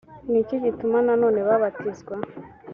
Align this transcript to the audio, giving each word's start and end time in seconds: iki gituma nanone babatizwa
iki 0.41 0.55
gituma 0.63 0.97
nanone 1.07 1.39
babatizwa 1.47 2.15